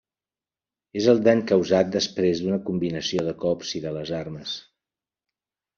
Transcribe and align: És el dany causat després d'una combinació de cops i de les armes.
És 1.01 1.09
el 1.13 1.21
dany 1.27 1.43
causat 1.51 1.93
després 1.97 2.41
d'una 2.45 2.59
combinació 2.71 3.27
de 3.29 3.35
cops 3.47 3.79
i 3.81 3.87
de 3.87 3.95
les 3.99 4.17
armes. 4.25 4.57